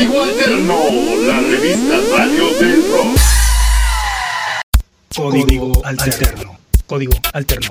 [0.00, 0.76] Código Alterno,
[1.26, 3.20] la revista radio del rock.
[5.14, 6.58] Código alterno.
[6.86, 7.70] Código alterno.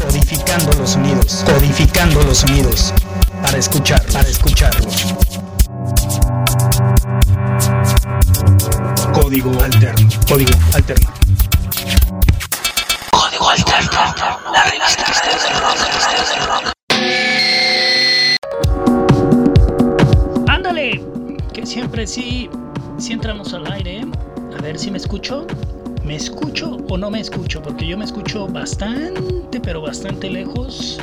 [0.00, 1.44] Codificando los sonidos.
[1.44, 2.94] Codificando los sonidos.
[3.42, 5.14] Para escuchar, para escucharlos.
[9.12, 10.08] Código alterno.
[10.26, 11.12] Código alterno.
[13.10, 13.90] Código alterno.
[14.50, 16.77] La revista del rock.
[20.68, 21.02] Ándale,
[21.54, 22.50] que siempre sí,
[22.98, 24.02] si entramos al aire.
[24.54, 25.46] A ver si me escucho.
[26.04, 27.62] ¿Me escucho o no me escucho?
[27.62, 31.00] Porque yo me escucho bastante, pero bastante lejos.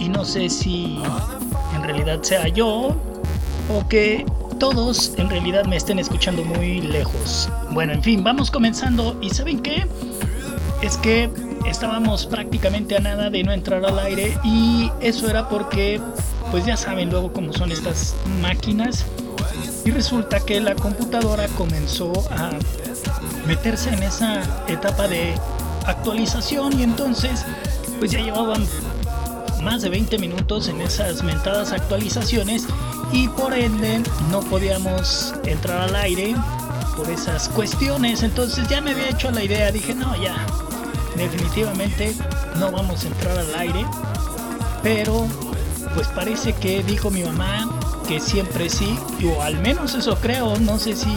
[0.00, 0.98] Y no sé si
[1.72, 2.96] en realidad sea yo
[3.72, 4.26] o que
[4.58, 7.48] todos en realidad me estén escuchando muy lejos.
[7.70, 9.16] Bueno, en fin, vamos comenzando.
[9.20, 9.86] ¿Y saben qué?
[10.82, 11.30] Es que
[11.64, 16.00] estábamos prácticamente a nada de no entrar al aire y eso era porque,
[16.50, 19.04] pues ya saben luego cómo son estas máquinas.
[19.84, 22.50] Y resulta que la computadora comenzó a
[23.46, 25.34] meterse en esa etapa de
[25.86, 27.44] actualización y entonces
[27.98, 28.66] pues ya llevaban
[29.62, 32.66] más de 20 minutos en esas mentadas actualizaciones
[33.12, 36.34] y por ende no podíamos entrar al aire
[36.96, 40.46] por esas cuestiones entonces ya me había hecho la idea dije no ya
[41.16, 42.14] definitivamente
[42.58, 43.84] no vamos a entrar al aire
[44.82, 45.26] pero
[45.94, 47.68] pues parece que dijo mi mamá
[48.06, 51.12] que siempre sí o al menos eso creo no sé si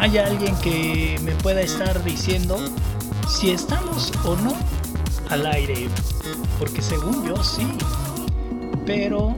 [0.00, 2.58] hay alguien que me pueda estar diciendo
[3.28, 4.54] si estamos o no
[5.28, 5.88] al aire.
[6.58, 7.66] Porque según yo sí.
[8.86, 9.36] Pero,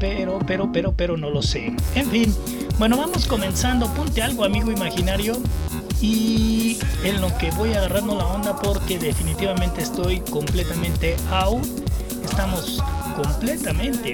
[0.00, 1.74] pero, pero, pero, pero no lo sé.
[1.94, 2.34] En fin,
[2.78, 3.86] bueno, vamos comenzando.
[3.94, 5.36] Ponte algo, amigo imaginario.
[6.00, 11.81] Y en lo que voy agarrando la onda porque definitivamente estoy completamente out.
[12.32, 12.82] Estamos
[13.14, 14.12] completamente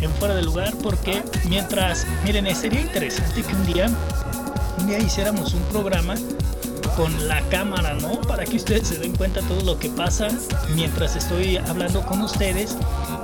[0.00, 3.90] en fuera de lugar porque mientras, miren, sería interesante que un día
[4.78, 6.14] un día hiciéramos un programa
[6.96, 8.22] con la cámara, ¿no?
[8.22, 10.28] Para que ustedes se den cuenta todo lo que pasa
[10.74, 12.74] mientras estoy hablando con ustedes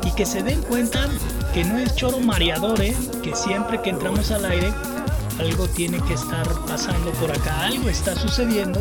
[0.04, 1.08] y que se den cuenta
[1.54, 2.94] que no es choro mareador, ¿eh?
[3.22, 4.74] Que siempre que entramos al aire
[5.40, 8.78] algo tiene que estar pasando por acá, algo está sucediendo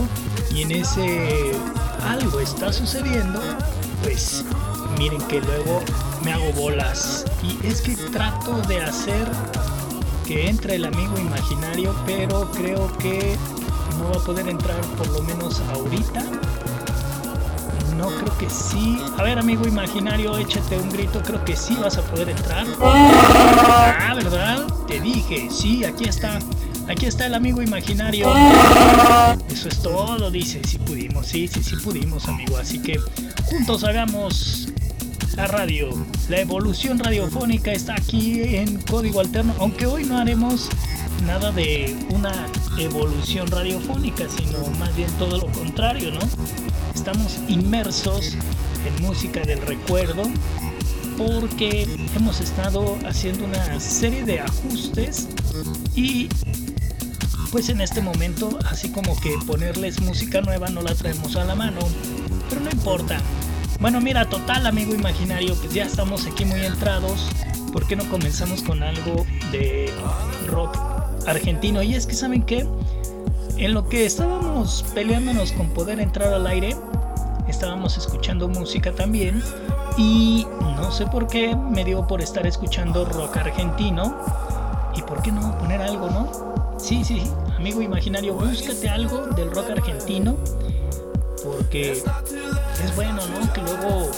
[0.54, 1.54] y en ese
[2.06, 3.40] algo está sucediendo,
[4.04, 4.44] pues
[4.98, 5.82] miren que luego
[6.24, 9.28] me hago bolas y es que trato de hacer
[10.26, 13.36] que entre el amigo imaginario, pero creo que
[13.98, 16.24] no va a poder entrar por lo menos ahorita.
[17.98, 19.00] No creo que sí.
[19.18, 21.22] A ver, amigo imaginario, échate un grito.
[21.22, 22.66] Creo que sí vas a poder entrar.
[22.82, 24.66] Ah, ¿verdad?
[24.88, 26.40] Te dije, sí, aquí está.
[26.90, 28.34] Aquí está el amigo imaginario.
[29.50, 30.62] Eso es todo, dice.
[30.68, 32.58] Si pudimos, sí, sí, sí pudimos, amigo.
[32.58, 33.00] Así que
[33.46, 34.73] juntos hagamos
[35.36, 35.90] la radio.
[36.30, 40.70] La evolución radiofónica está aquí en código alterno, aunque hoy no haremos
[41.26, 42.48] nada de una
[42.78, 46.20] evolución radiofónica, sino más bien todo lo contrario, ¿no?
[46.94, 48.38] Estamos inmersos
[48.86, 50.24] en música del recuerdo
[51.18, 55.28] porque hemos estado haciendo una serie de ajustes
[55.96, 56.28] y
[57.52, 61.56] pues en este momento así como que ponerles música nueva no la traemos a la
[61.56, 61.80] mano,
[62.50, 63.22] pero no importa,
[63.84, 67.28] bueno, mira, total, amigo imaginario, pues ya estamos aquí muy entrados.
[67.74, 69.92] ¿Por qué no comenzamos con algo de
[70.48, 70.78] rock
[71.28, 71.84] argentino?
[71.84, 72.66] Y es que, ¿saben qué?
[73.58, 76.78] En lo que estábamos peleándonos con poder entrar al aire,
[77.50, 79.44] estábamos escuchando música también.
[79.98, 84.16] Y no sé por qué me dio por estar escuchando rock argentino.
[84.96, 86.78] ¿Y por qué no poner algo, no?
[86.80, 87.22] Sí, sí,
[87.58, 90.38] amigo imaginario, búscate algo del rock argentino.
[91.44, 92.02] Porque
[92.84, 93.54] es bueno, ¿no?
[93.54, 94.12] Que luego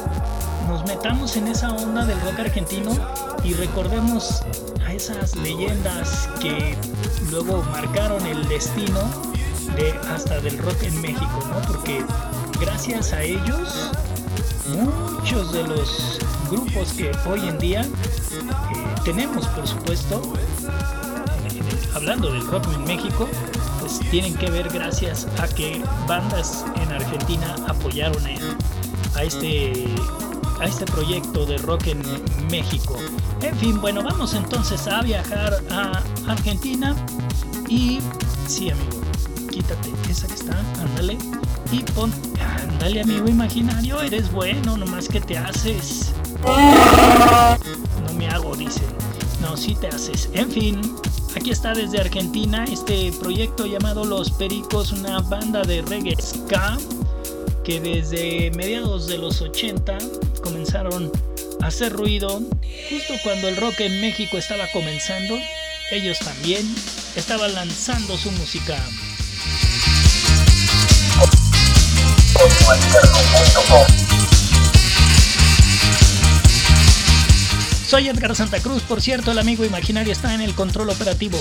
[0.67, 2.91] nos metamos en esa onda del rock argentino
[3.43, 4.41] y recordemos
[4.85, 6.75] a esas leyendas que
[7.29, 9.01] luego marcaron el destino
[9.75, 11.61] de hasta del rock en México, ¿no?
[11.67, 12.03] Porque
[12.59, 13.91] gracias a ellos
[14.67, 17.87] muchos de los grupos que hoy en día eh,
[19.03, 20.21] tenemos, por supuesto,
[21.94, 23.27] hablando del rock en México,
[24.12, 28.24] tienen que ver gracias a que bandas en Argentina apoyaron
[29.15, 29.86] a, este
[30.59, 32.01] a este proyecto de rock en
[32.50, 32.97] México.
[33.42, 36.95] En fin, bueno, vamos entonces a viajar a Argentina
[37.68, 38.00] y
[38.47, 39.01] sí, amigo,
[39.51, 41.18] quítate esa que está, ándale
[41.71, 42.12] y pon,
[42.63, 46.13] ándale, amigo imaginario, eres bueno, nomás que te haces.
[48.06, 48.81] No me hago, dice.
[49.42, 50.30] No, sí te haces.
[50.33, 50.95] En fin,
[51.35, 56.77] Aquí está desde Argentina este proyecto llamado Los Pericos, una banda de reggae ska
[57.65, 59.97] que desde mediados de los 80
[60.41, 61.11] comenzaron
[61.61, 62.41] hacer ruido
[62.89, 65.37] justo cuando el rock en México estaba comenzando.
[65.91, 66.65] Ellos también
[67.15, 68.81] estaban lanzando su música.
[77.87, 81.37] Soy Edgar Santa Cruz, por cierto, el amigo imaginario está en el control operativo.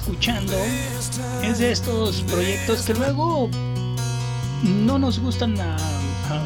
[0.00, 0.56] Escuchando
[1.42, 3.50] es de estos proyectos que luego
[4.62, 5.76] no nos gustan a,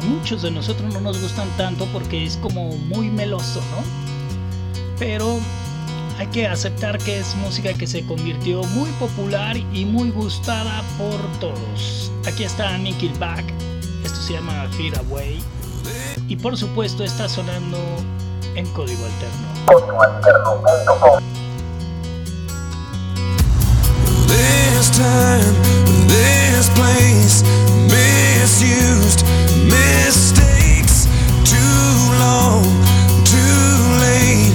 [0.03, 3.77] muchos de nosotros no nos gustan tanto porque es como muy meloso, ¿no?
[4.99, 5.39] Pero
[6.17, 11.39] hay que aceptar que es música que se convirtió muy popular y muy gustada por
[11.39, 12.11] todos.
[12.27, 13.45] Aquí está Nickelback,
[14.03, 15.41] esto se llama Fear Away
[16.27, 17.77] y por supuesto está sonando
[18.55, 19.47] en código alterno.
[24.85, 25.55] This time,
[26.07, 27.41] this place,
[27.89, 29.25] misused,
[29.65, 31.07] mistakes,
[31.41, 31.89] too
[32.21, 32.61] long,
[33.25, 33.73] too
[34.05, 34.53] late.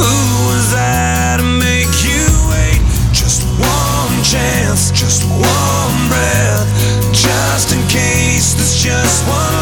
[0.00, 0.16] Who
[0.48, 2.80] was I to make you wait?
[3.12, 9.55] Just one chance, just one breath, just in case there's just one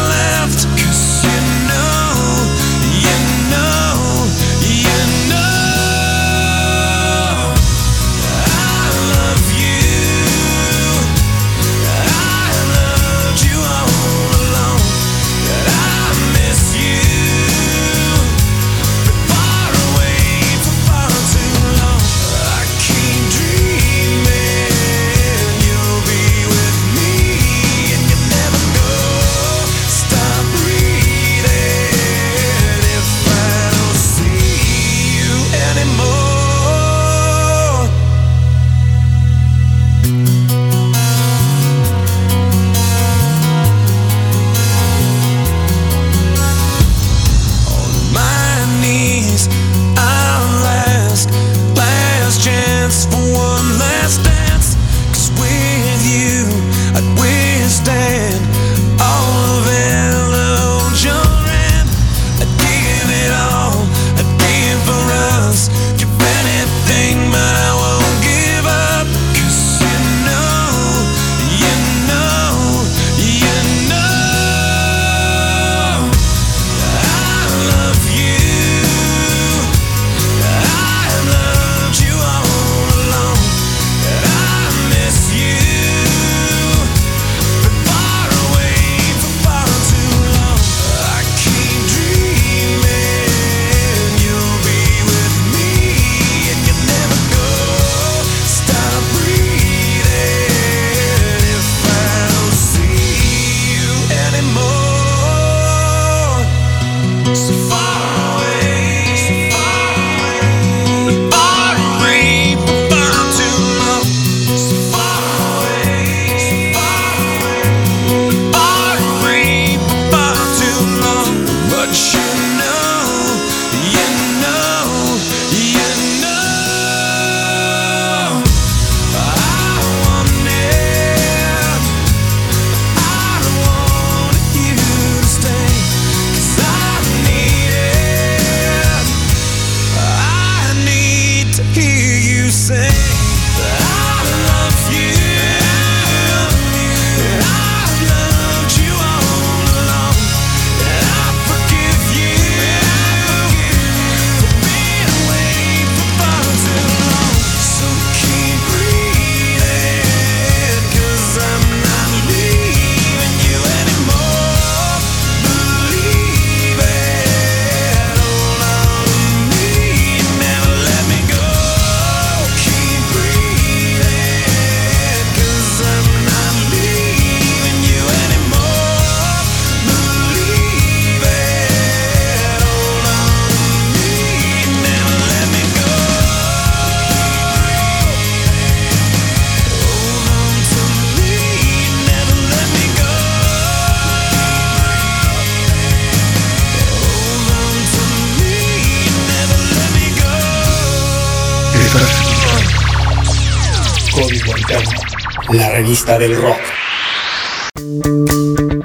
[205.51, 206.57] la revista del rock.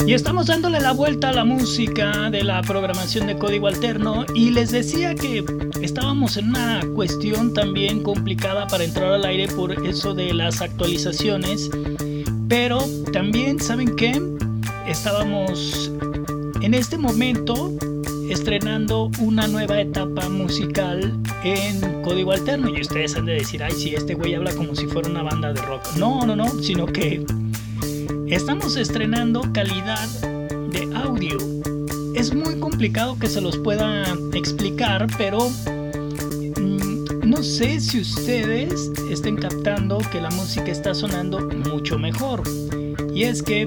[0.04, 4.50] Y estamos dándole la vuelta a la música de la programación de código alterno y
[4.50, 5.44] les decía que
[5.80, 11.70] estábamos en una cuestión también complicada para entrar al aire por eso de las actualizaciones,
[12.48, 12.80] pero
[13.12, 14.20] también saben que
[14.88, 15.92] estábamos
[16.62, 17.72] en este momento
[18.30, 21.12] estrenando una nueva etapa musical
[21.44, 24.86] en código alterno y ustedes han de decir, ay, si este güey habla como si
[24.86, 25.82] fuera una banda de rock.
[25.96, 27.24] No, no, no, sino que
[28.30, 30.08] Estamos estrenando calidad
[30.70, 31.36] de audio.
[32.14, 35.50] Es muy complicado que se los pueda explicar, pero
[36.56, 41.40] mm, no sé si ustedes estén captando que la música está sonando
[41.72, 42.44] mucho mejor.
[43.12, 43.66] Y es que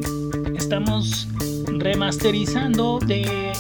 [0.55, 1.27] estamos
[1.67, 3.51] remasterizando de...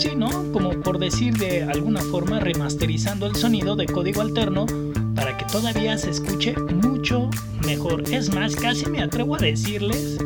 [0.00, 0.30] Sí, ¿no?
[0.50, 4.64] Como por decir de alguna forma, remasterizando el sonido de código alterno
[5.14, 7.28] para que todavía se escuche mucho
[7.66, 8.04] mejor.
[8.10, 10.16] Es más, casi me atrevo a decirles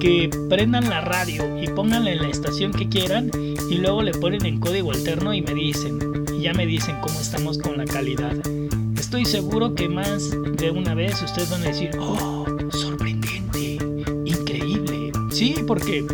[0.00, 3.30] que prendan la radio y pónganla en la estación que quieran
[3.70, 6.00] y luego le ponen en código alterno y me dicen,
[6.36, 8.34] y ya me dicen cómo estamos con la calidad.
[8.98, 13.78] Estoy seguro que más de una vez ustedes van a decir, oh, sorprendente,
[14.24, 15.12] increíble.
[15.30, 16.04] Sí, porque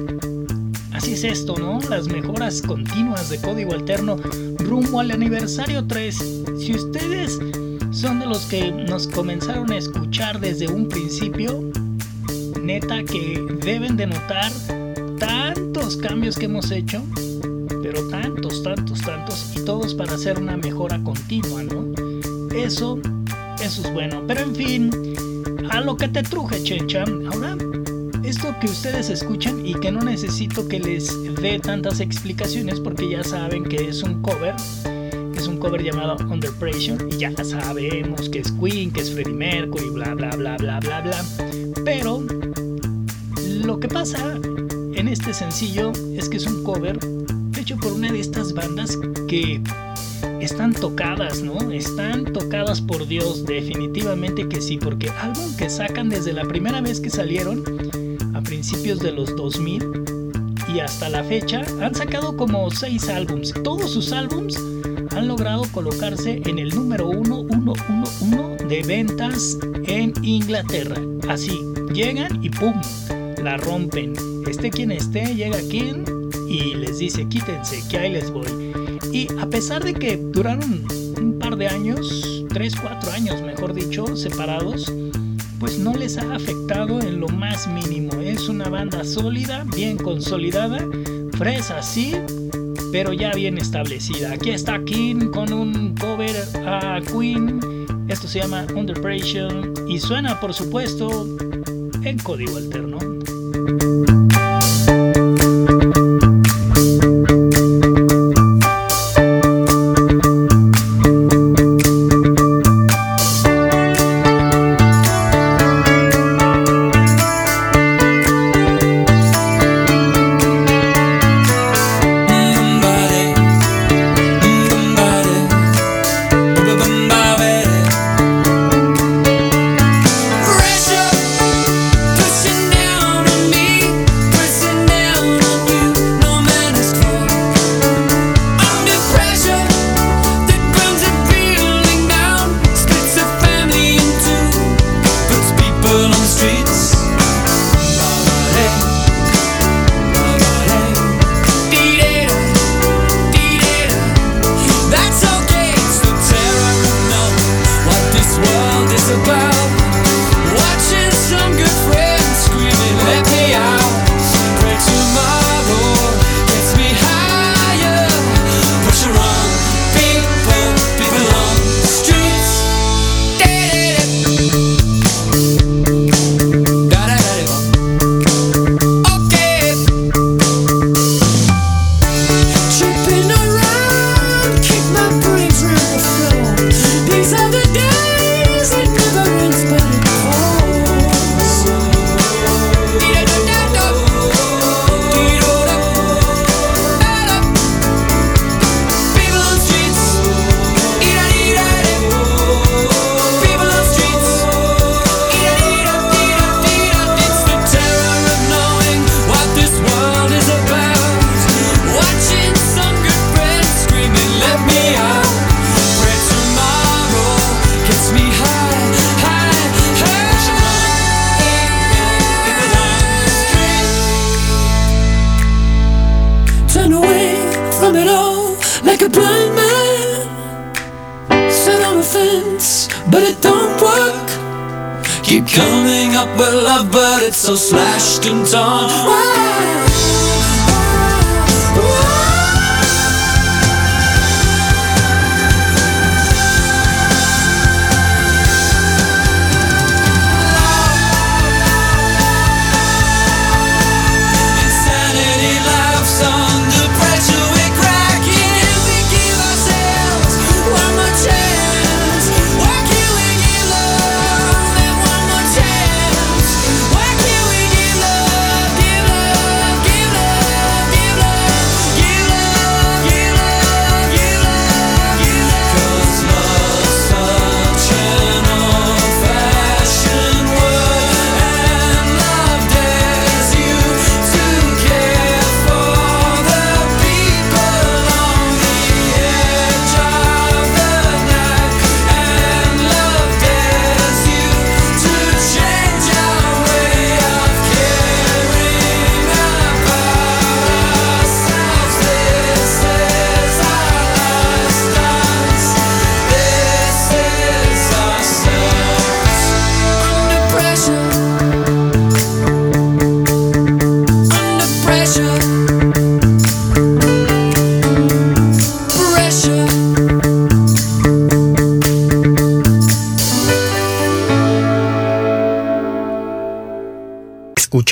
[1.12, 1.78] es esto, ¿no?
[1.90, 4.16] Las mejoras continuas de código alterno
[4.58, 6.16] rumbo al aniversario 3.
[6.58, 7.38] Si ustedes
[7.90, 11.60] son de los que nos comenzaron a escuchar desde un principio,
[12.62, 14.50] neta que deben de notar
[15.18, 17.02] tantos cambios que hemos hecho,
[17.82, 21.92] pero tantos, tantos, tantos, y todos para hacer una mejora continua, ¿no?
[22.56, 22.98] Eso,
[23.62, 24.22] eso es bueno.
[24.26, 24.90] Pero en fin,
[25.70, 27.04] a lo que te truje, Chencha.
[27.30, 27.56] Ahora,
[28.32, 33.22] esto que ustedes escuchan y que no necesito que les dé tantas explicaciones porque ya
[33.22, 34.54] saben que es un cover.
[35.36, 39.34] Es un cover llamado Under Pressure y ya sabemos que es Queen, que es Freddie
[39.34, 41.24] Mercury, bla bla bla bla bla bla.
[41.84, 42.24] Pero
[43.66, 44.40] lo que pasa
[44.94, 46.98] en este sencillo es que es un cover
[47.60, 48.98] hecho por una de estas bandas
[49.28, 49.60] que
[50.40, 51.70] están tocadas, ¿no?
[51.70, 56.98] Están tocadas por Dios, definitivamente que sí, porque álbum que sacan desde la primera vez
[56.98, 57.62] que salieron,
[58.42, 60.22] principios de los 2000,
[60.74, 63.52] y hasta la fecha, han sacado como 6 álbums.
[63.62, 64.56] Todos sus álbums
[65.10, 70.96] han logrado colocarse en el número 1111 de ventas en Inglaterra.
[71.28, 71.60] Así,
[71.92, 72.74] llegan y ¡pum!
[73.42, 74.14] la rompen.
[74.48, 76.04] Esté quien esté, llega quien
[76.48, 78.46] y les dice quítense, que ahí les voy.
[79.12, 80.86] Y a pesar de que duraron
[81.20, 84.90] un par de años, 3, 4 años mejor dicho, separados,
[85.62, 88.20] pues no les ha afectado en lo más mínimo.
[88.20, 90.84] Es una banda sólida, bien consolidada,
[91.38, 92.16] fresa sí,
[92.90, 94.32] pero ya bien establecida.
[94.32, 96.34] Aquí está King con un cover
[96.66, 97.60] a Queen.
[98.08, 101.28] Esto se llama Under Pressure y suena por supuesto
[102.02, 103.21] en código alterno.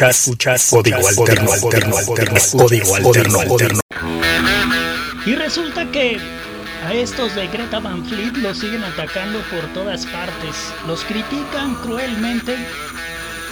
[0.01, 3.81] Escuchas, escuchas, código alterno, alterno, alterno, código alterno, alterno.
[5.27, 6.19] Y resulta que
[6.87, 10.73] a estos de Greta Van Fleet los siguen atacando por todas partes.
[10.87, 12.57] Los critican cruelmente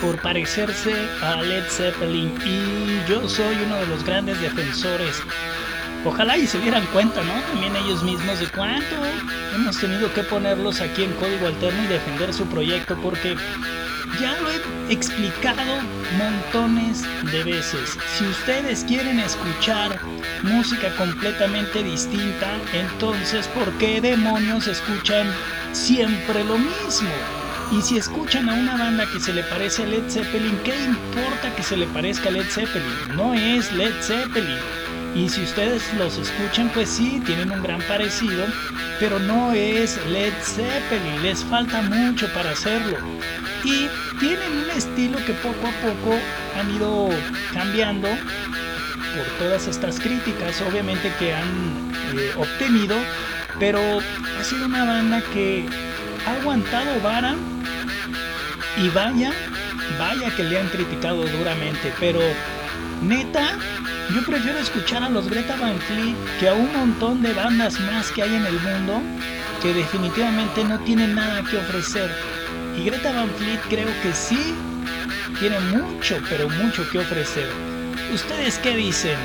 [0.00, 5.20] por parecerse a Led Zeppelin y yo soy uno de los grandes defensores.
[6.06, 7.42] Ojalá y se dieran cuenta, ¿no?
[7.42, 8.96] También ellos mismos de cuánto
[9.54, 13.36] hemos tenido que ponerlos aquí en código alterno y defender su proyecto porque
[14.20, 15.82] ya lo he explicado
[16.16, 17.96] montones de veces.
[18.16, 20.00] Si ustedes quieren escuchar
[20.42, 25.26] música completamente distinta, entonces ¿por qué demonios escuchan
[25.72, 27.10] siempre lo mismo?
[27.70, 31.54] Y si escuchan a una banda que se le parece a Led Zeppelin, ¿qué importa
[31.54, 33.16] que se le parezca a Led Zeppelin?
[33.16, 34.58] No es Led Zeppelin.
[35.18, 38.46] Y si ustedes los escuchan, pues sí, tienen un gran parecido,
[39.00, 42.96] pero no es Led Zeppelin, les falta mucho para hacerlo.
[43.64, 43.88] Y
[44.20, 46.16] tienen un estilo que poco a poco
[46.56, 47.08] han ido
[47.52, 52.96] cambiando por todas estas críticas, obviamente que han eh, obtenido,
[53.58, 53.80] pero
[54.38, 55.66] ha sido una banda que
[56.28, 57.34] ha aguantado vara
[58.76, 59.32] y vaya,
[59.98, 62.20] vaya que le han criticado duramente, pero
[63.02, 63.58] neta,
[64.14, 68.10] yo prefiero escuchar a los Greta Van Fleet que a un montón de bandas más
[68.10, 69.02] que hay en el mundo
[69.60, 72.10] que definitivamente no tienen nada que ofrecer.
[72.76, 74.54] Y Greta Van Fleet creo que sí
[75.38, 77.48] tiene mucho, pero mucho que ofrecer.
[78.14, 79.18] ¿Ustedes qué dicen?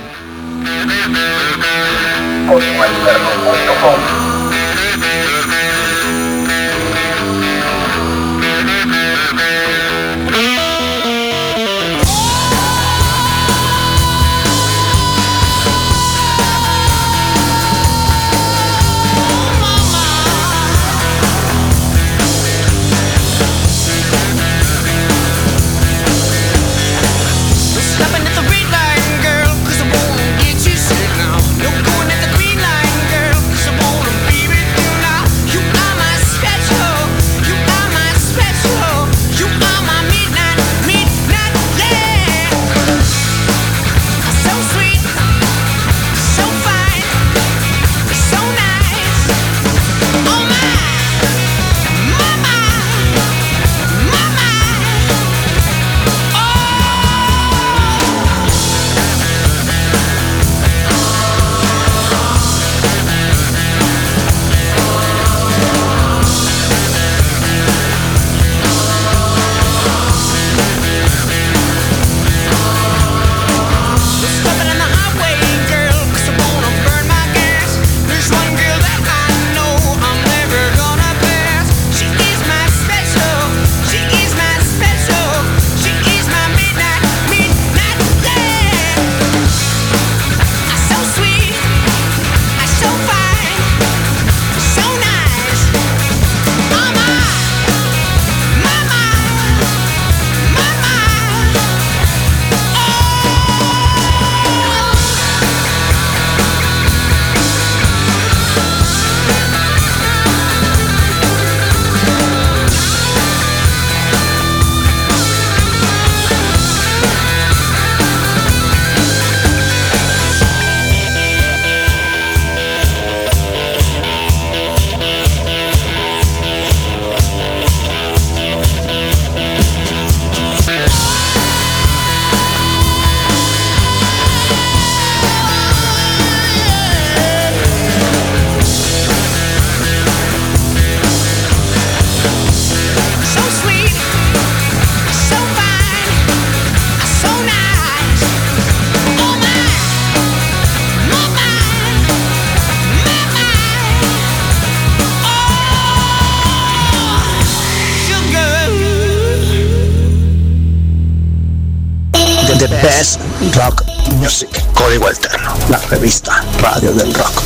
[162.87, 163.17] Es
[163.55, 163.83] Rock
[164.17, 167.41] Music, Código Alterno, la revista Radio del Rock.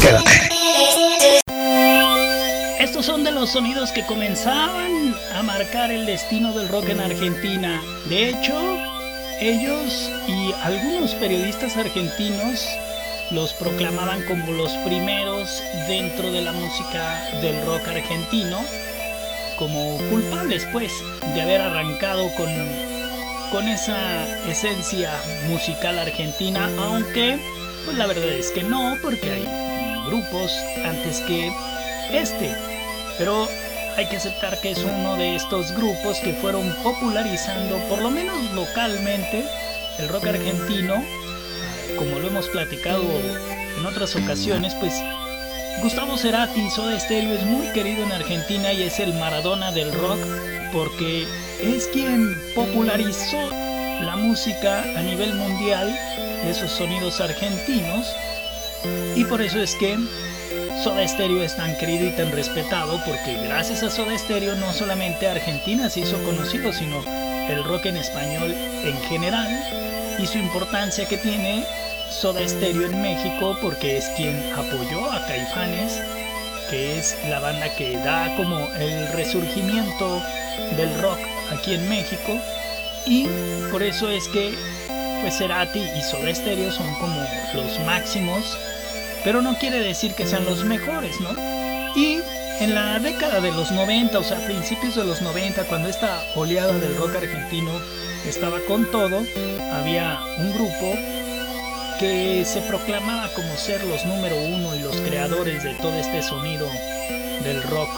[0.00, 0.48] Quédate.
[2.78, 7.80] Estos son de los sonidos que comenzaban a marcar el destino del rock en Argentina.
[8.08, 8.54] De hecho,
[9.40, 12.64] ellos y algunos periodistas argentinos
[13.32, 18.60] los proclamaban como los primeros dentro de la música del rock argentino,
[19.58, 20.92] como culpables pues
[21.34, 22.48] de haber arrancado con,
[23.50, 25.12] con esa esencia
[25.48, 27.38] musical argentina, aunque
[27.84, 29.44] pues la verdad es que no, porque hay
[30.06, 30.52] grupos
[30.84, 31.52] antes que
[32.12, 32.54] este.
[33.18, 33.48] Pero
[33.96, 38.38] hay que aceptar que es uno de estos grupos que fueron popularizando, por lo menos
[38.52, 39.44] localmente,
[39.98, 41.02] el rock argentino.
[41.96, 43.04] Como lo hemos platicado
[43.78, 44.92] en otras ocasiones, pues
[45.82, 50.18] Gustavo Cerati, Soda Stereo, es muy querido en Argentina y es el Maradona del rock
[50.72, 51.26] porque
[51.60, 53.50] es quien popularizó
[54.02, 55.96] la música a nivel mundial,
[56.44, 58.06] esos sonidos argentinos,
[59.14, 59.96] y por eso es que
[60.82, 65.26] Soda Stereo es tan querido y tan respetado porque gracias a Soda Stereo no solamente
[65.26, 67.02] Argentina se hizo conocido, sino
[67.48, 69.48] el rock en español en general
[70.18, 71.64] y su importancia que tiene
[72.10, 76.00] Soda Stereo en México porque es quien apoyó a Caifanes,
[76.70, 80.22] que es la banda que da como el resurgimiento
[80.76, 81.18] del rock
[81.52, 82.38] aquí en México
[83.06, 83.26] y
[83.70, 84.54] por eso es que
[85.22, 87.20] pues Cerati y Soda Stereo son como
[87.54, 88.56] los máximos
[89.26, 91.30] pero no quiere decir que sean los mejores, ¿no?
[91.96, 92.20] Y
[92.60, 96.72] en la década de los 90, o sea, principios de los 90, cuando esta oleada
[96.78, 97.72] del rock argentino
[98.24, 99.20] estaba con todo,
[99.72, 100.94] había un grupo
[101.98, 106.68] que se proclamaba como ser los número uno y los creadores de todo este sonido
[107.42, 107.90] del rock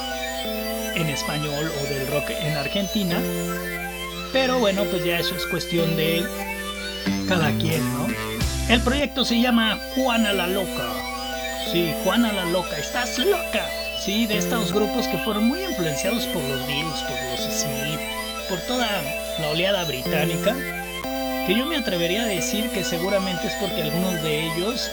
[0.98, 3.20] en español o del rock en Argentina.
[4.32, 6.24] Pero bueno, pues ya eso es cuestión de
[7.28, 8.06] cada quien, ¿no?
[8.68, 10.92] El proyecto se llama Juana la Loca.
[11.72, 13.66] Sí, Juana la Loca, estás loca.
[13.98, 18.00] Sí, de estos grupos que fueron muy influenciados por los Beatles, por los Smith,
[18.48, 18.86] por toda
[19.40, 20.54] la oleada británica,
[21.46, 24.90] que yo me atrevería a decir que seguramente es porque algunos de ellos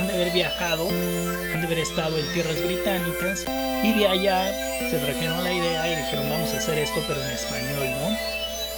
[0.00, 3.44] han de haber viajado, han de haber estado en tierras británicas
[3.84, 4.50] y de allá
[4.88, 7.90] se trajeron la idea y dijeron vamos a hacer esto pero en español,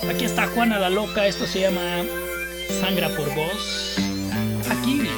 [0.02, 0.11] ¿no?
[0.11, 2.04] Aquí está Juana la Loca, esto se llama
[2.80, 3.96] Sangra por Voz.
[4.68, 5.08] Aquí.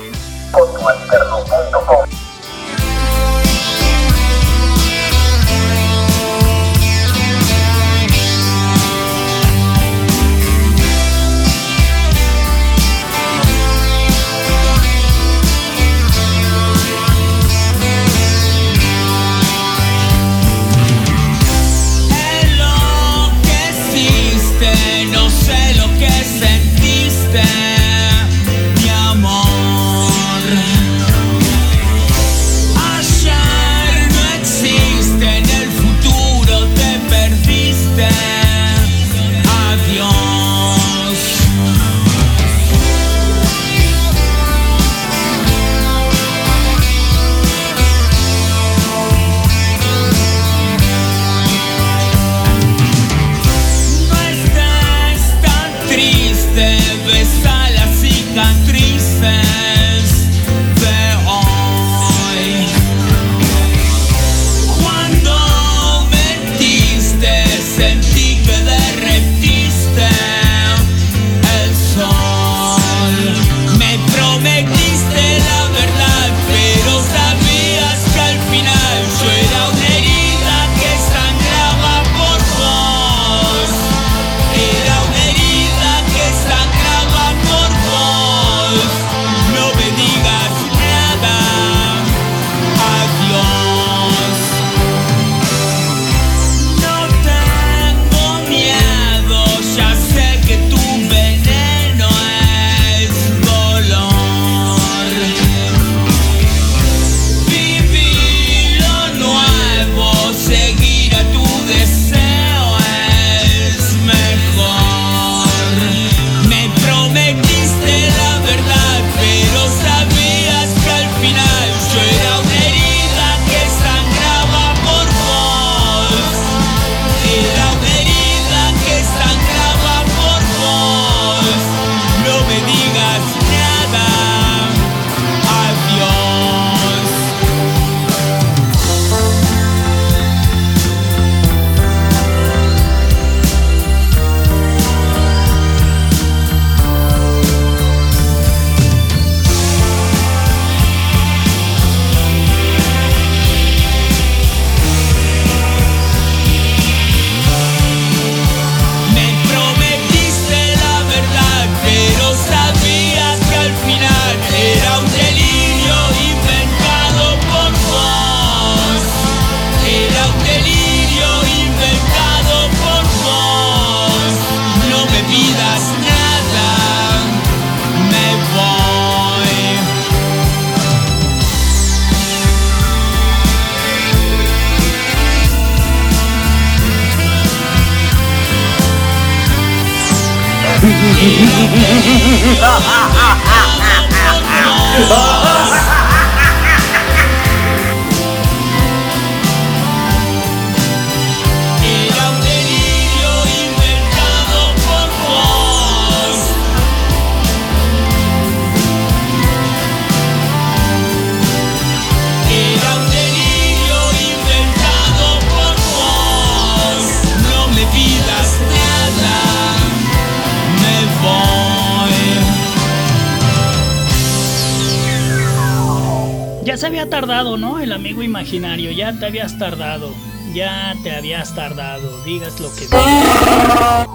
[227.35, 227.81] Tardado, ¿no?
[227.81, 230.15] El amigo imaginario, ya te habías tardado.
[230.53, 234.07] Ya te habías tardado, digas lo que digas.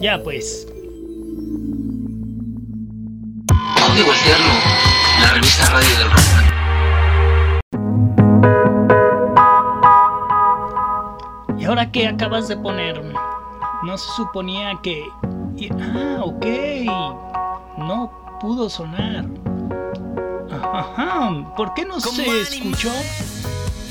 [0.00, 0.66] Ya pues.
[3.76, 4.54] Código Alterno,
[5.20, 6.22] la revista radio del rock.
[11.58, 13.04] ¿Y ahora qué acabas de poner?
[13.84, 15.10] No se suponía que...
[15.78, 16.46] Ah, ok.
[17.76, 19.26] No pudo sonar.
[20.62, 21.54] Ajá.
[21.56, 22.90] ¿Por qué no se escuchó?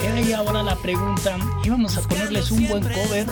[0.04, 1.38] Era ahí ahora la pregunta.
[1.64, 3.28] Íbamos a ponerles un buen cover.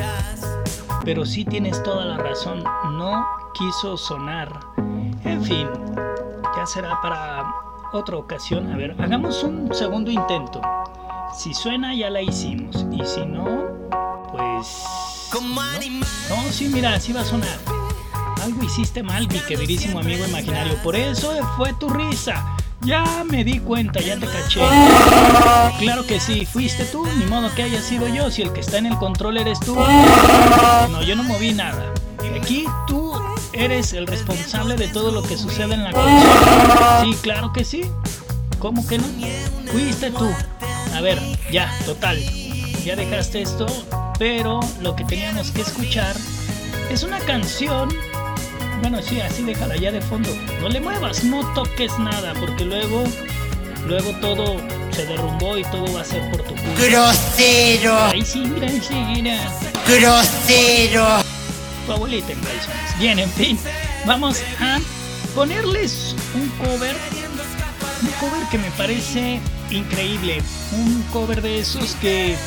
[1.04, 2.63] Pero sí tienes toda la razón.
[2.91, 4.60] No quiso sonar.
[5.23, 5.67] En fin.
[6.56, 7.43] Ya será para
[7.93, 8.71] otra ocasión.
[8.71, 10.62] A ver, hagamos un segundo intento.
[11.36, 12.86] Si suena ya la hicimos.
[12.91, 13.45] Y si no,
[14.32, 14.84] pues...
[15.32, 17.58] No, No, sí, mira, sí va a sonar.
[18.43, 20.75] Algo hiciste mal, mi queridísimo amigo imaginario.
[20.84, 22.58] Por eso fue tu risa.
[22.82, 24.62] Ya me di cuenta, ya te caché.
[25.80, 28.32] Claro que sí, fuiste tú, ni modo que haya sido yo.
[28.32, 29.76] Si el que está en el control eres tú.
[30.89, 31.94] No, yo no moví nada.
[32.38, 33.13] Aquí tú
[33.54, 37.02] eres el responsable de todo lo que sucede en la consola.
[37.04, 37.84] Sí, claro que sí.
[38.60, 39.06] ¿Cómo que no?
[39.72, 40.30] Fuiste tú.
[40.96, 41.20] A ver,
[41.52, 42.18] ya, total.
[42.86, 43.65] Ya dejaste esto,
[44.18, 46.15] pero lo que teníamos que escuchar
[46.89, 47.89] es una canción.
[48.82, 50.30] Bueno, sí, así déjala ya de fondo.
[50.62, 53.04] No le muevas, no toques nada, porque luego,
[53.88, 54.58] luego todo
[54.92, 56.82] se derrumbó y todo va a ser por tu culpa.
[56.82, 59.38] Grosero, Ahí sí, mira, enseguida.
[59.88, 61.06] grosero.
[61.86, 63.00] Tu abuelita en calzones.
[63.00, 63.60] Bien, en fin,
[64.06, 64.80] vamos a
[65.36, 66.96] ponerles un cover.
[68.02, 70.42] Un cover que me parece increíble.
[70.72, 72.38] Un cover de esos que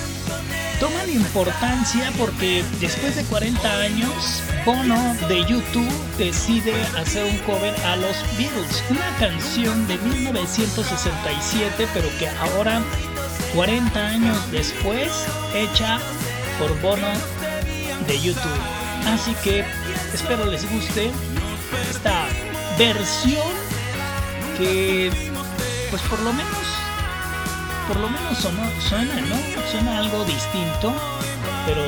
[0.83, 7.95] toman importancia porque después de 40 años, Bono de YouTube decide hacer un cover a
[7.95, 8.83] los Beatles.
[8.91, 12.83] Una canción de 1967, pero que ahora,
[13.55, 15.09] 40 años después,
[15.55, 16.01] hecha
[16.59, 17.13] por Bono
[18.09, 18.61] de YouTube.
[19.07, 19.65] Así que
[20.13, 21.13] espero les guste
[21.93, 22.27] esta
[22.77, 23.53] versión
[24.59, 25.13] que
[25.91, 26.62] pues por lo menos
[27.93, 29.37] por lo menos sonó- suena, ¿no?
[29.71, 30.95] Suena algo distinto,
[31.67, 31.83] pero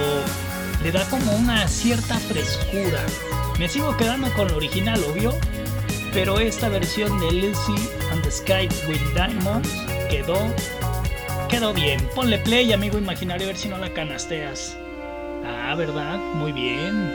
[0.82, 3.00] le da como una cierta frescura.
[3.58, 5.32] Me sigo quedando con lo original, obvio,
[6.12, 9.70] pero esta versión de Lucy and the Sky with Diamonds
[10.10, 10.36] quedó
[11.48, 12.06] quedó bien.
[12.14, 14.76] Ponle play, amigo imaginario, a ver si no la canasteas.
[15.46, 16.18] Ah, ¿verdad?
[16.34, 17.14] Muy bien.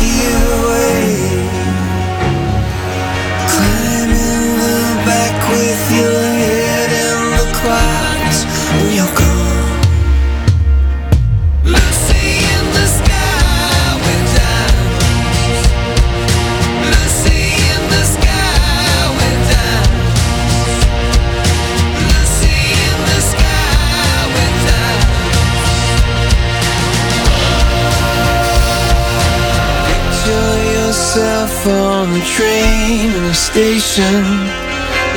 [33.91, 34.23] station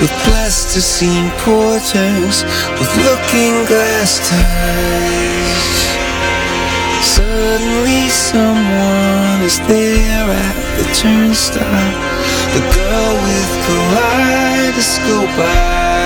[0.00, 2.42] with plasticine porters
[2.78, 5.74] with looking glass ties.
[7.04, 11.94] Suddenly someone is there at the turnstile.
[12.54, 16.03] The girl with kaleidoscope eyes.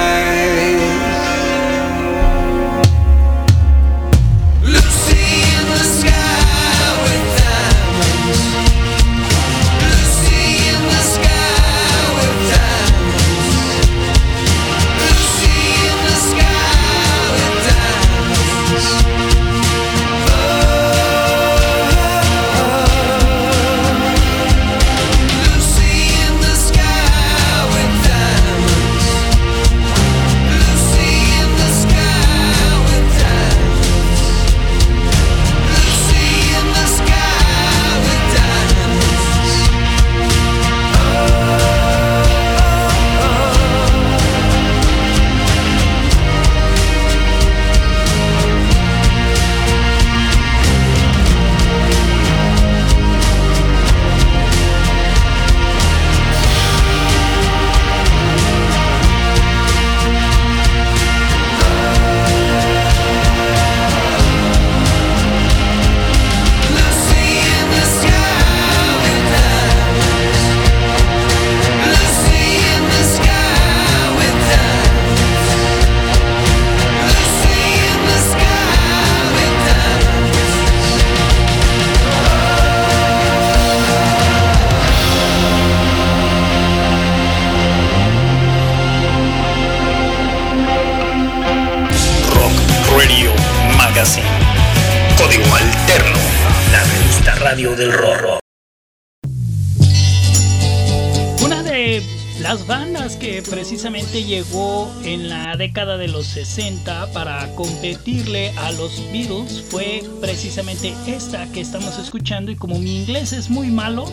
[104.11, 109.63] Precisamente llegó en la década de los 60 para competirle a los Beatles.
[109.69, 114.11] Fue precisamente esta que estamos escuchando y como mi inglés es muy malo,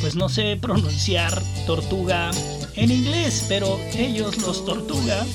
[0.00, 2.30] pues no sé pronunciar tortuga
[2.76, 5.26] en inglés, pero ellos los tortuga,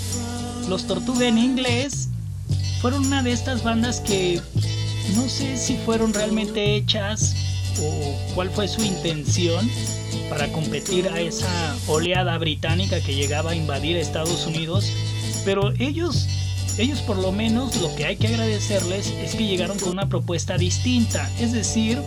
[0.69, 2.09] los tortuga en inglés,
[2.81, 4.41] fueron una de estas bandas que
[5.15, 7.35] no sé si fueron realmente hechas
[7.81, 9.69] o cuál fue su intención
[10.33, 14.91] para competir a esa oleada británica que llegaba a invadir Estados Unidos,
[15.45, 16.27] pero ellos
[16.79, 20.57] ellos por lo menos lo que hay que agradecerles es que llegaron con una propuesta
[20.57, 22.01] distinta, es decir,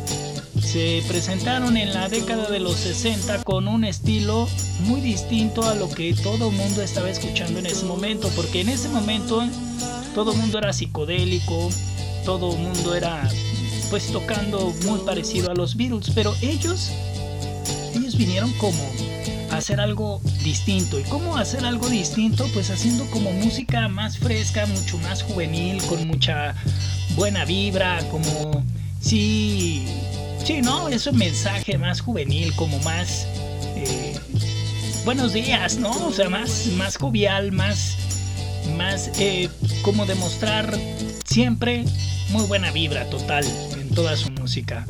[0.61, 4.49] se presentaron en la década de los 60 con un estilo
[4.81, 8.71] muy distinto a lo que todo el mundo estaba escuchando en ese momento, porque en
[8.71, 9.49] ese momento
[10.17, 11.71] todo el mundo era psicodélico,
[12.25, 13.31] todo el mundo era
[13.89, 16.91] pues tocando muy parecido a los Beatles, pero ellos
[18.17, 18.79] vinieron como
[19.51, 20.99] a hacer algo distinto.
[20.99, 22.47] ¿Y cómo hacer algo distinto?
[22.53, 26.55] Pues haciendo como música más fresca, mucho más juvenil, con mucha
[27.15, 28.65] buena vibra, como
[29.01, 29.87] sí,
[30.45, 30.89] sí, ¿no?
[30.89, 33.27] Es un mensaje más juvenil, como más
[33.77, 34.19] eh,
[35.05, 35.91] buenos días, ¿no?
[36.07, 37.97] O sea, más, más jovial, más,
[38.77, 39.49] más eh,
[39.83, 40.79] como demostrar
[41.25, 41.85] siempre
[42.31, 43.45] muy buena vibra total
[43.81, 44.87] en toda su música.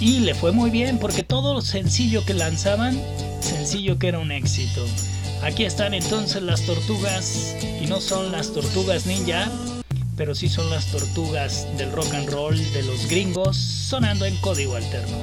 [0.00, 2.98] Y le fue muy bien porque todo sencillo que lanzaban,
[3.40, 4.84] sencillo que era un éxito.
[5.42, 9.50] Aquí están entonces las tortugas y no son las tortugas ninja,
[10.16, 14.76] pero sí son las tortugas del rock and roll de los gringos sonando en código
[14.76, 15.18] alterno.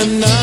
[0.00, 0.37] another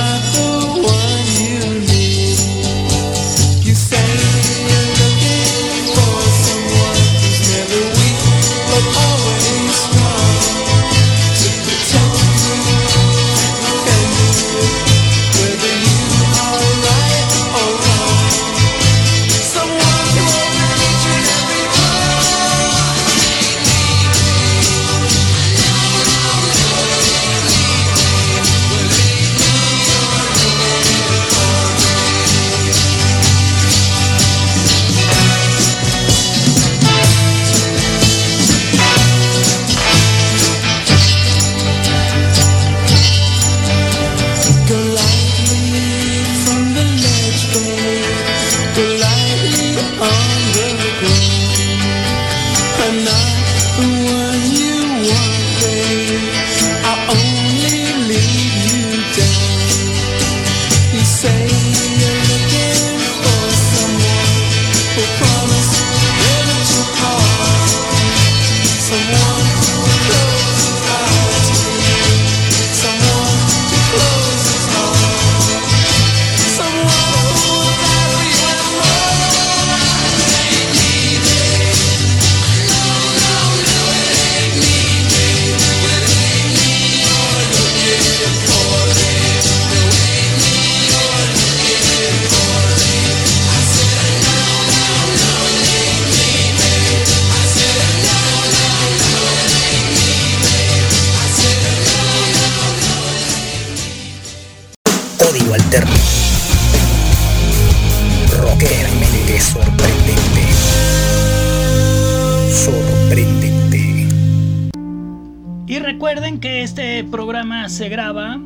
[117.69, 118.39] se graba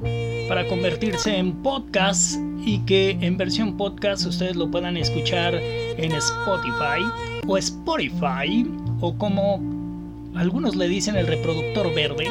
[0.48, 7.04] para convertirse en podcast y que en versión podcast ustedes lo puedan escuchar en Spotify
[7.46, 8.66] o Spotify
[9.02, 9.62] o como
[10.36, 12.28] algunos le dicen el reproductor verde.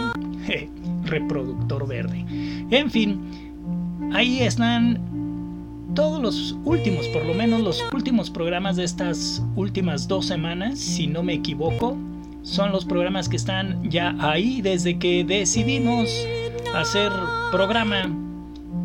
[1.04, 2.24] reproductor verde.
[2.70, 3.20] En fin,
[4.12, 4.98] ahí están
[5.94, 11.06] todos los últimos, por lo menos los últimos programas de estas últimas dos semanas, si
[11.06, 11.96] no me equivoco,
[12.42, 16.08] son los programas que están ya ahí desde que decidimos
[16.74, 17.12] hacer
[17.50, 18.10] programa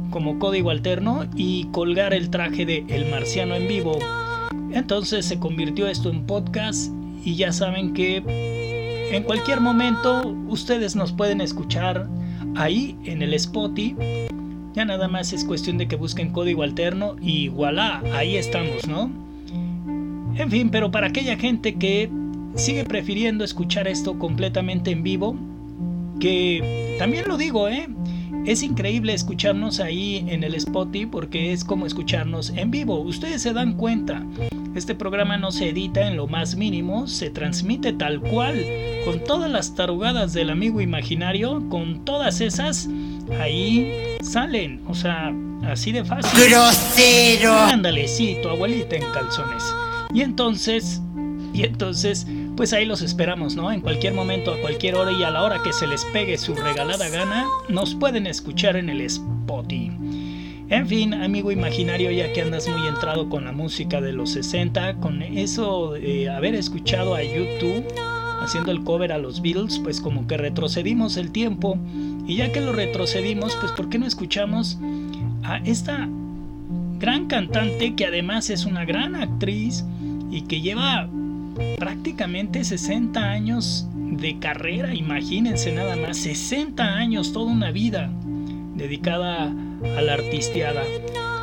[0.10, 3.98] como código alterno y colgar el traje de El Marciano en vivo.
[4.72, 6.92] Entonces se convirtió esto en podcast
[7.24, 8.18] y ya saben que
[9.12, 12.08] en cualquier momento ustedes nos pueden escuchar
[12.56, 13.96] ahí en el Spotify.
[14.74, 19.12] Ya nada más es cuestión de que busquen código alterno y voilà, ahí estamos, ¿no?
[20.36, 22.10] En fin, pero para aquella gente que
[22.56, 25.36] sigue prefiriendo escuchar esto completamente en vivo,
[26.20, 27.88] que también lo digo, ¿eh?
[28.46, 33.00] Es increíble escucharnos ahí en el Spotify porque es como escucharnos en vivo.
[33.00, 34.22] Ustedes se dan cuenta.
[34.76, 38.66] Este programa no se edita en lo más mínimo, se transmite tal cual,
[39.06, 42.90] con todas las tarugadas del amigo imaginario, con todas esas,
[43.40, 44.82] ahí salen.
[44.88, 45.32] O sea,
[45.66, 46.50] así de fácil.
[46.50, 47.54] ¡Grosero!
[47.54, 49.64] Ándale, sí, tu abuelita en calzones.
[50.14, 51.02] Y entonces,
[51.54, 53.72] y entonces, pues ahí los esperamos, ¿no?
[53.72, 56.56] En cualquier momento, a cualquier hora y a la hora que se les pegue su
[56.56, 59.44] regalada gana, nos pueden escuchar en el Spotify.
[60.70, 64.96] En fin, amigo imaginario, ya que andas muy entrado con la música de los 60,
[64.96, 67.86] con eso de haber escuchado a YouTube
[68.42, 71.78] haciendo el cover a los Beatles, pues como que retrocedimos el tiempo.
[72.26, 74.80] Y ya que lo retrocedimos, pues ¿por qué no escuchamos
[75.44, 76.10] a esta
[76.98, 79.86] gran cantante que además es una gran actriz
[80.32, 81.08] y que lleva
[81.78, 88.10] prácticamente 60 años de carrera, imagínense nada más, 60 años, toda una vida
[88.76, 89.46] dedicada
[89.98, 90.84] a la artisteada.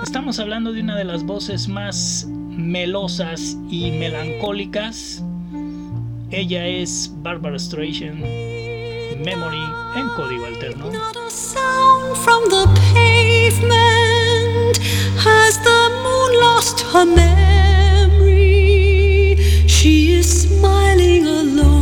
[0.02, 5.22] Estamos hablando de una de las voces más melosas y melancólicas.
[6.30, 8.20] Ella es Barbara Streisand,
[9.24, 9.62] Memory
[9.96, 10.90] en código alterno.
[19.80, 21.79] She is smiling alone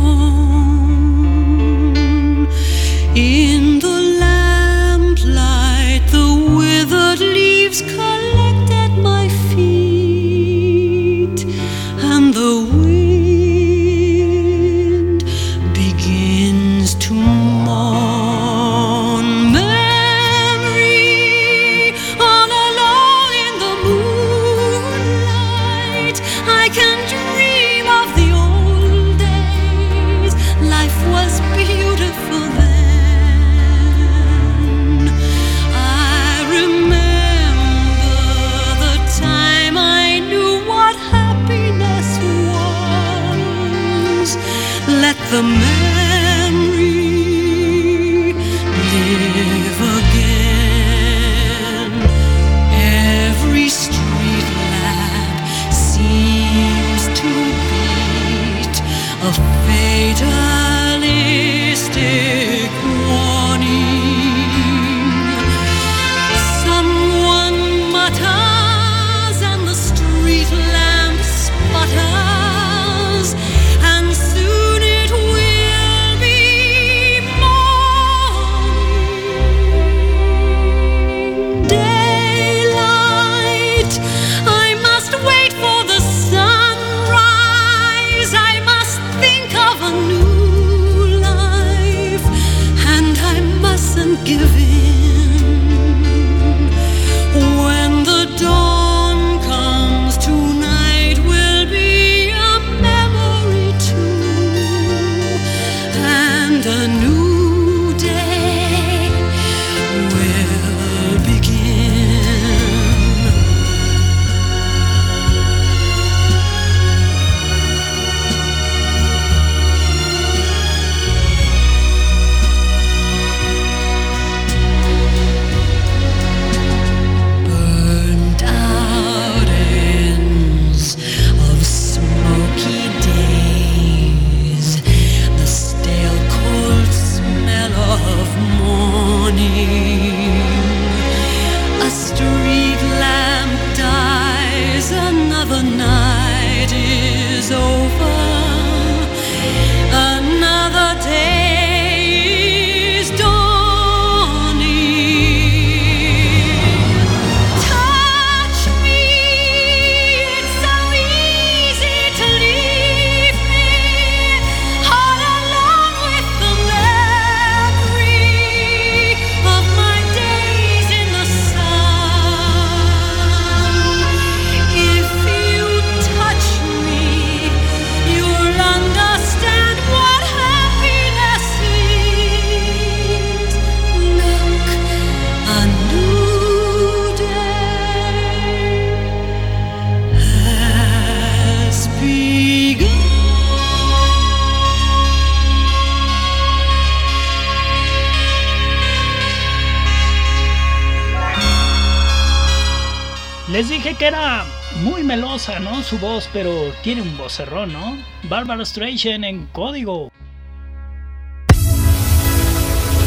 [205.89, 207.97] Su voz, pero tiene un vocerrón, ¿no?
[208.21, 210.11] Barbara Streisand en código.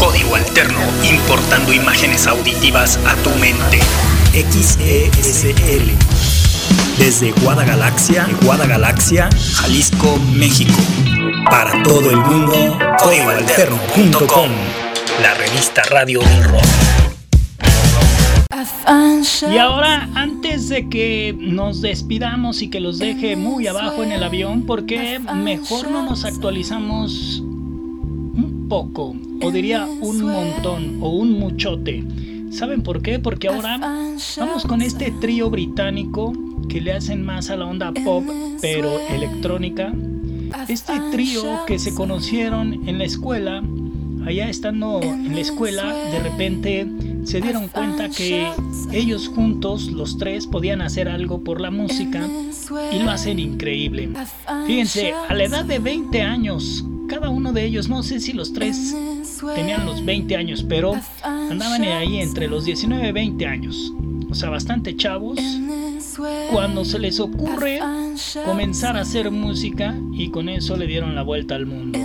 [0.01, 3.79] Código Alterno, importando imágenes auditivas a tu mente.
[4.33, 5.93] XESL.
[6.99, 10.83] Desde Guadagalaxia, Guadagalaxia, Jalisco, México.
[11.49, 14.51] Para todo el mundo, códigoalterno.com.
[15.23, 16.82] La revista radio del rock.
[19.51, 24.23] Y ahora, antes de que nos despidamos y que los deje muy abajo en el
[24.23, 29.17] avión, ¿por qué mejor no nos actualizamos un poco?
[29.43, 32.05] O diría un montón o un muchote.
[32.51, 33.19] ¿Saben por qué?
[33.19, 33.79] Porque ahora
[34.37, 36.33] vamos con este trío británico
[36.69, 38.25] que le hacen más a la onda pop,
[38.61, 39.93] pero electrónica.
[40.69, 43.63] Este trío que se conocieron en la escuela,
[44.27, 46.87] allá estando en la escuela, de repente
[47.25, 48.51] se dieron cuenta que
[48.93, 52.27] ellos juntos, los tres, podían hacer algo por la música
[52.93, 54.11] y lo hacen increíble.
[54.67, 58.53] Fíjense, a la edad de 20 años, cada uno de ellos, no sé si los
[58.53, 58.95] tres
[59.55, 63.93] tenían los 20 años, pero andaban ahí entre los 19 y 20 años.
[64.31, 65.39] O sea, bastante chavos.
[66.51, 67.81] Cuando se les ocurre
[68.45, 71.99] comenzar a hacer música y con eso le dieron la vuelta al mundo.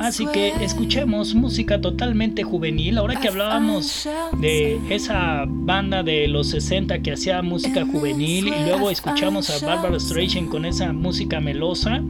[0.00, 2.98] Así que escuchemos música totalmente juvenil.
[2.98, 4.08] Ahora que hablábamos
[4.40, 9.98] de esa banda de los 60 que hacía música juvenil y luego escuchamos a Barbara
[9.98, 12.02] Streisand con esa música melosa,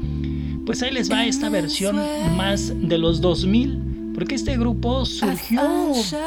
[0.66, 1.96] pues ahí les va esta versión
[2.36, 3.84] más de los 2000.
[4.14, 5.62] Porque este grupo surgió,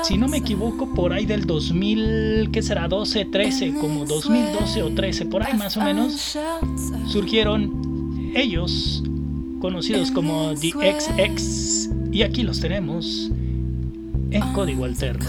[0.03, 2.88] si no me equivoco, por ahí del 2000, ¿qué será?
[2.88, 6.38] 12, 13, como 2012 o 13, por ahí más o menos.
[7.07, 9.03] Surgieron ellos
[9.62, 13.32] conocidos como The XX, y aquí los tenemos
[14.32, 15.26] en código alterno.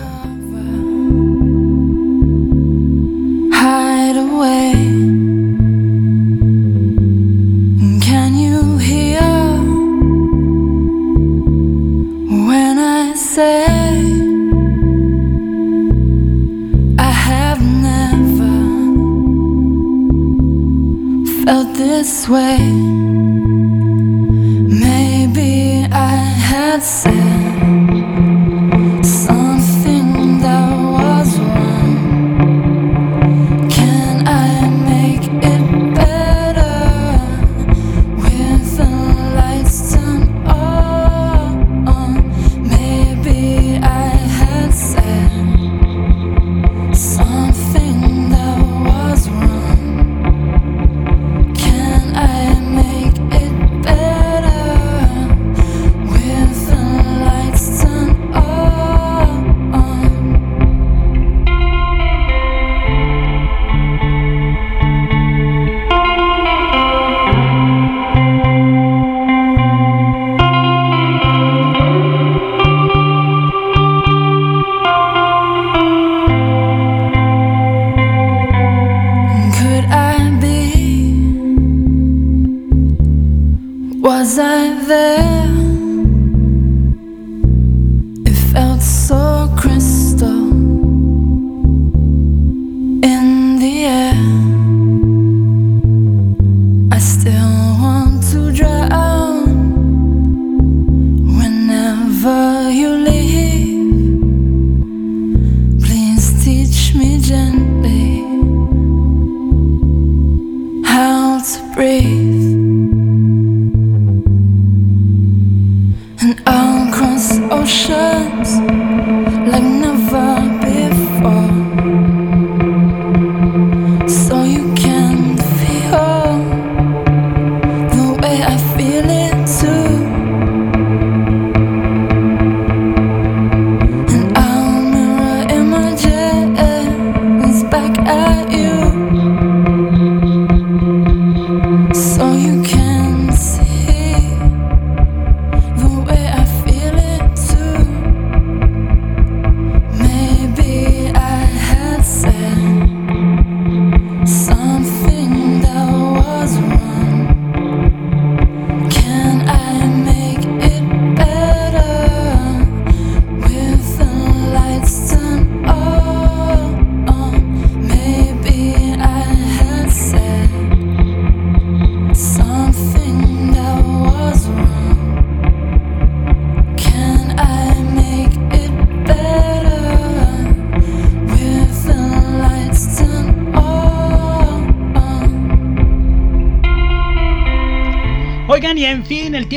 [3.52, 4.72] Hide away.
[8.00, 9.20] Can you hear
[12.48, 13.66] when I say
[16.98, 18.54] I have never
[21.44, 22.71] felt this way?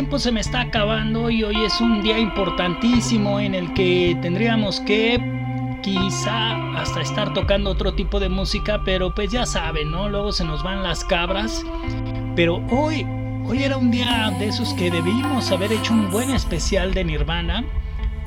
[0.06, 4.80] Tiempo se me está acabando y hoy es un día importantísimo en el que tendríamos
[4.82, 5.20] que
[5.82, 10.08] quizá hasta estar tocando otro tipo de música, pero pues ya saben, ¿no?
[10.08, 11.66] Luego se nos van las cabras.
[12.36, 13.04] Pero hoy,
[13.48, 17.66] hoy era un día de esos que debimos haber hecho un buen especial de Nirvana,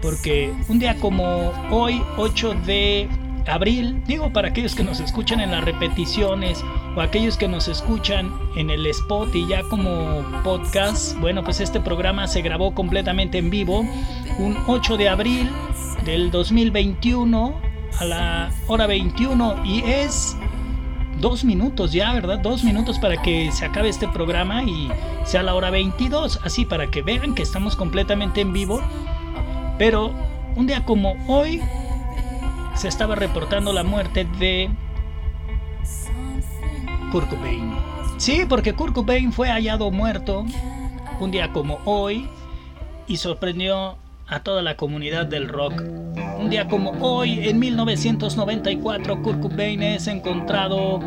[0.02, 3.08] porque un día como hoy, 8 de
[3.46, 6.60] abril, digo para aquellos que nos escuchan en las repeticiones
[6.98, 11.78] o aquellos que nos escuchan en el spot y ya como podcast, bueno, pues este
[11.78, 13.86] programa se grabó completamente en vivo
[14.38, 15.48] un 8 de abril
[16.04, 17.54] del 2021
[18.00, 20.36] a la hora 21 y es
[21.20, 22.40] dos minutos ya, ¿verdad?
[22.40, 24.90] Dos minutos para que se acabe este programa y
[25.24, 28.82] sea la hora 22, así para que vean que estamos completamente en vivo.
[29.78, 30.12] Pero
[30.56, 31.62] un día como hoy
[32.74, 34.68] se estaba reportando la muerte de
[37.10, 37.74] Kurt Cobain.
[38.18, 40.44] Sí, porque Kurt Cobain fue hallado muerto
[41.20, 42.28] un día como hoy
[43.06, 43.96] y sorprendió
[44.26, 45.82] a toda la comunidad del rock.
[46.38, 51.00] Un día como hoy, en 1994, Kurt Cobain es encontrado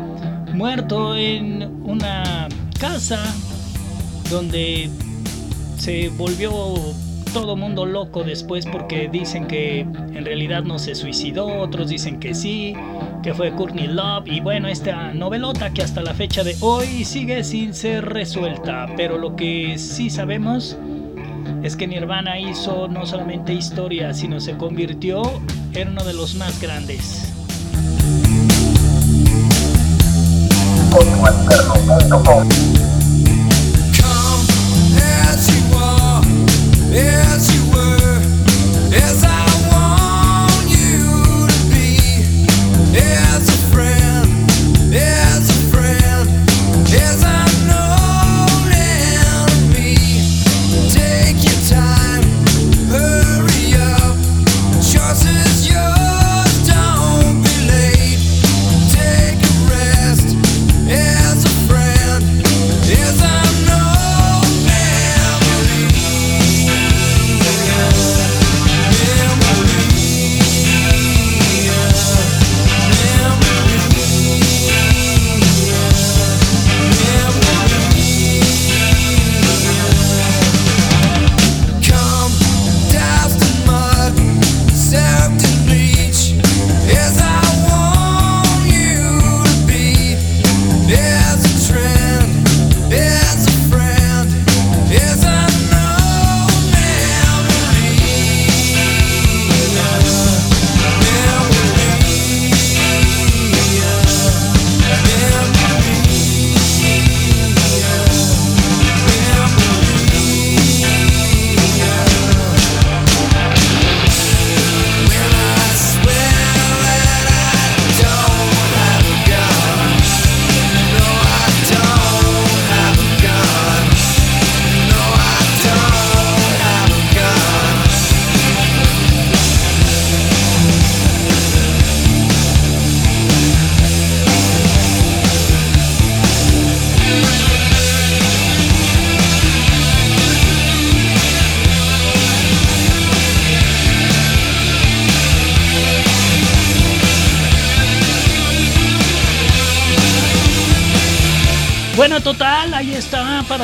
[0.52, 2.48] muerto en una
[2.78, 3.22] casa
[4.30, 4.90] donde
[5.78, 6.52] se volvió
[7.32, 12.34] todo mundo loco después porque dicen que en realidad no se suicidó, otros dicen que
[12.34, 12.74] sí,
[13.22, 17.42] que fue Courtney Love y bueno, esta novelota que hasta la fecha de hoy sigue
[17.42, 20.76] sin ser resuelta, pero lo que sí sabemos
[21.62, 25.22] es que Nirvana hizo no solamente historia, sino se convirtió
[25.72, 27.32] en uno de los más grandes.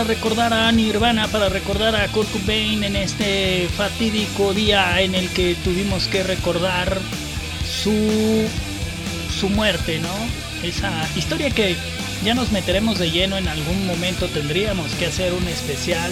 [0.04, 5.56] Recordar a Nirvana, para recordar a Kurt Cobain en este fatídico día en el que
[5.64, 6.98] tuvimos que recordar
[7.64, 8.46] su
[9.38, 10.66] su muerte, ¿no?
[10.66, 11.76] Esa historia que
[12.24, 16.10] ya nos meteremos de lleno en algún momento, tendríamos que hacer un especial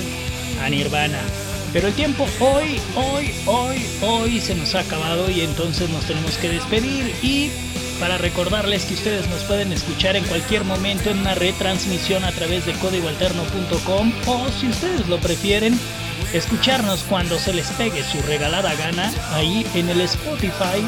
[0.62, 1.20] a Nirvana.
[1.72, 6.36] Pero el tiempo hoy, hoy, hoy, hoy se nos ha acabado y entonces nos tenemos
[6.38, 7.50] que despedir y
[8.00, 12.66] para recordarles que ustedes nos pueden escuchar en cualquier momento en una retransmisión a través
[12.66, 15.78] de códigoalterno.com o si ustedes lo prefieren,
[16.32, 20.84] escucharnos cuando se les pegue su regalada gana ahí en el Spotify.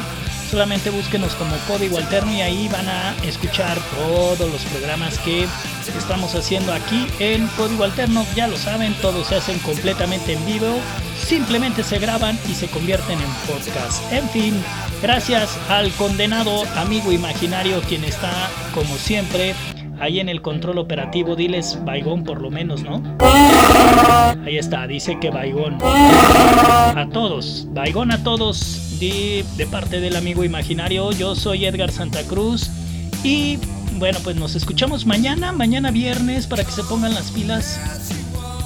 [0.49, 5.47] Solamente búsquenos como Código Alterno y ahí van a escuchar todos los programas que
[5.95, 8.25] estamos haciendo aquí en Código Alterno.
[8.35, 10.79] Ya lo saben, todos se hacen completamente en vivo.
[11.23, 14.11] Simplemente se graban y se convierten en podcast.
[14.11, 14.63] En fin,
[15.03, 19.53] gracias al condenado amigo imaginario quien está, como siempre,
[19.99, 21.35] ahí en el control operativo.
[21.35, 23.01] Diles Baigón por lo menos, ¿no?
[24.45, 25.77] Ahí está, dice que Baigón.
[25.81, 31.11] A todos, Baigón a todos de, parte del amigo imaginario.
[31.11, 32.69] Yo soy Edgar Santa Cruz
[33.23, 33.57] y
[33.97, 37.79] bueno, pues nos escuchamos mañana, mañana viernes para que se pongan las pilas.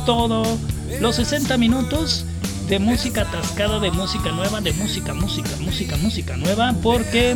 [0.06, 0.44] todo
[1.00, 2.26] los 60 minutos
[2.68, 7.36] de música atascada, de música nueva, de música, música, música, música nueva, porque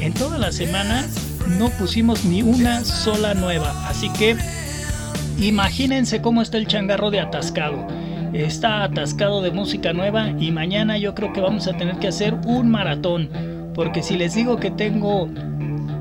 [0.00, 1.06] en toda la semana
[1.46, 3.72] no pusimos ni una sola nueva.
[3.88, 4.36] Así que
[5.38, 7.86] imagínense cómo está el changarro de atascado.
[8.32, 12.34] Está atascado de música nueva y mañana yo creo que vamos a tener que hacer
[12.46, 13.28] un maratón.
[13.74, 15.28] Porque si les digo que tengo,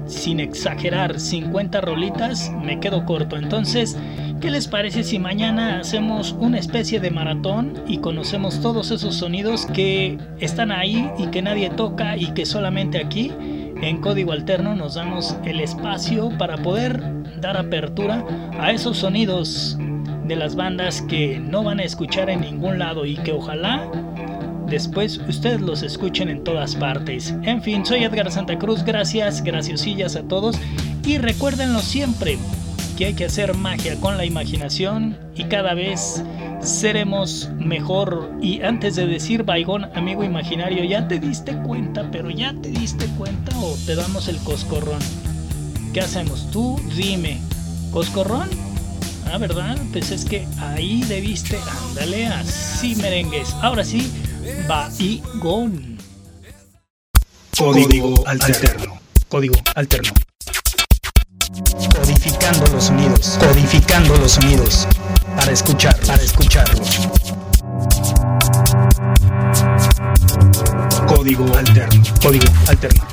[0.07, 3.35] sin exagerar, 50 rolitas, me quedo corto.
[3.37, 3.97] Entonces,
[4.41, 9.65] ¿qué les parece si mañana hacemos una especie de maratón y conocemos todos esos sonidos
[9.67, 13.31] que están ahí y que nadie toca y que solamente aquí
[13.83, 17.01] en código alterno nos damos el espacio para poder
[17.41, 18.25] dar apertura
[18.57, 19.77] a esos sonidos
[20.25, 23.89] de las bandas que no van a escuchar en ningún lado y que ojalá
[24.67, 27.35] después ustedes los escuchen en todas partes.
[27.43, 30.57] En fin, soy Edgar Santa Cruz, gracias, graciosillas a todos
[31.05, 32.37] y recuérdenlo siempre
[32.97, 36.23] que hay que hacer magia con la imaginación y cada vez
[36.63, 38.31] seremos mejor.
[38.41, 43.05] Y antes de decir baigón, amigo imaginario, ya te diste cuenta, pero ya te diste
[43.17, 44.99] cuenta o te damos el coscorrón.
[45.93, 46.49] ¿Qué hacemos?
[46.51, 47.39] Tú dime,
[47.91, 48.49] ¿coscorrón?
[49.31, 49.77] Ah, ¿verdad?
[49.91, 51.59] Pues es que ahí debiste,
[51.89, 53.53] ándale, así merengues.
[53.61, 54.11] Ahora sí,
[54.67, 55.97] baigón.
[57.57, 58.99] Código alterno.
[59.29, 60.11] Código alterno.
[61.95, 63.37] Codificando los sonidos.
[63.39, 64.87] Codificando los sonidos.
[65.35, 67.09] Para escuchar, para escucharlos.
[71.07, 72.03] Código alterno.
[72.21, 73.12] Código alterno.